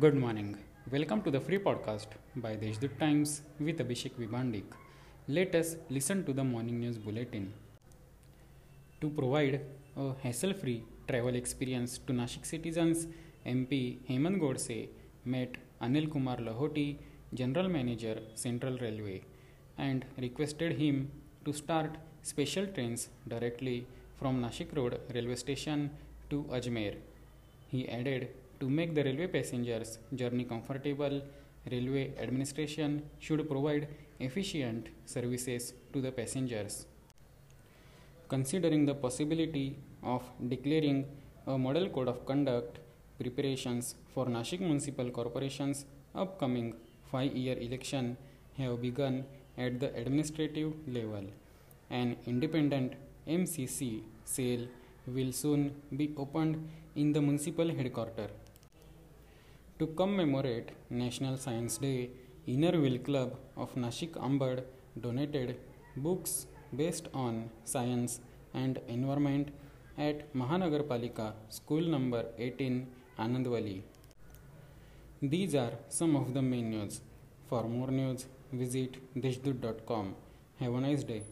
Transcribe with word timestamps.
Good 0.00 0.14
morning. 0.14 0.56
Welcome 0.90 1.20
to 1.24 1.30
the 1.30 1.38
free 1.38 1.58
podcast 1.58 2.06
by 2.36 2.56
Deshdoot 2.56 2.98
Times 2.98 3.42
with 3.60 3.76
Abhishek 3.76 4.14
Vibandik. 4.18 4.64
Let 5.28 5.54
us 5.54 5.76
listen 5.90 6.24
to 6.24 6.32
the 6.32 6.42
morning 6.42 6.80
news 6.80 6.96
bulletin. 6.96 7.52
To 9.02 9.10
provide 9.10 9.60
a 9.98 10.14
hassle 10.22 10.54
free 10.54 10.82
travel 11.06 11.34
experience 11.34 11.98
to 12.06 12.14
Nashik 12.14 12.46
citizens, 12.46 13.06
MP 13.44 13.98
Hemant 14.08 14.40
Godse 14.40 14.88
met 15.26 15.58
Anil 15.82 16.10
Kumar 16.10 16.38
Lahoti, 16.38 16.96
General 17.34 17.68
Manager, 17.68 18.18
Central 18.34 18.78
Railway, 18.78 19.20
and 19.76 20.06
requested 20.16 20.78
him 20.78 21.10
to 21.44 21.52
start 21.52 21.98
special 22.22 22.66
trains 22.66 23.10
directly 23.28 23.86
from 24.18 24.40
Nashik 24.40 24.74
Road 24.74 24.98
railway 25.12 25.36
station 25.36 25.90
to 26.30 26.44
Ajmer. 26.44 26.94
He 27.68 27.86
added 27.90 28.30
to 28.62 28.68
make 28.78 28.90
the 28.96 29.02
railway 29.06 29.26
passengers' 29.26 29.98
journey 30.14 30.44
comfortable, 30.44 31.14
railway 31.72 32.04
administration 32.24 32.90
should 33.18 33.40
provide 33.52 33.88
efficient 34.20 34.88
services 35.04 35.74
to 35.92 36.00
the 36.00 36.12
passengers. 36.18 36.86
Considering 38.28 38.84
the 38.86 38.94
possibility 38.94 39.66
of 40.04 40.22
declaring 40.52 40.98
a 41.48 41.58
model 41.58 41.88
code 41.88 42.08
of 42.12 42.24
conduct, 42.24 42.78
preparations 43.20 43.96
for 44.14 44.26
Nashik 44.26 44.60
Municipal 44.60 45.10
Corporation's 45.10 45.84
upcoming 46.14 46.68
five-year 47.10 47.58
election 47.58 48.16
have 48.58 48.80
begun 48.80 49.24
at 49.58 49.80
the 49.80 49.92
administrative 50.02 50.72
level. 50.86 51.24
An 51.90 52.16
independent 52.26 52.92
MCC 53.26 54.02
cell 54.24 54.62
will 55.08 55.32
soon 55.32 55.74
be 55.96 56.14
opened 56.16 56.68
in 56.94 57.12
the 57.12 57.20
municipal 57.20 57.68
headquarters. 57.68 58.41
To 59.82 59.88
commemorate 60.00 60.68
National 60.90 61.36
Science 61.36 61.76
Day, 61.84 62.10
Inner 62.46 62.74
Wheel 62.80 62.98
Club 63.06 63.30
of 63.56 63.74
Nashik 63.74 64.12
Ambad 64.26 64.62
donated 65.04 65.56
books 65.96 66.46
based 66.80 67.08
on 67.12 67.50
science 67.64 68.20
and 68.54 68.78
environment 68.86 69.48
at 69.98 70.32
Mahanagarpalika 70.34 71.32
School 71.48 71.80
number 71.94 72.22
18 72.38 72.86
Anandwali. 73.18 73.82
These 75.20 75.56
are 75.56 75.72
some 75.88 76.14
of 76.14 76.32
the 76.32 76.42
main 76.42 76.70
news. 76.70 77.00
For 77.48 77.64
more 77.64 77.90
news, 77.90 78.26
visit 78.52 78.98
deshdoot.com. 79.20 80.14
Have 80.60 80.74
a 80.74 80.80
nice 80.80 81.02
day. 81.02 81.22